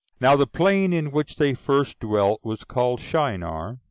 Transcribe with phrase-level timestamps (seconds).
[0.19, 3.77] Now the plain in which they first dwelt was called Shinar.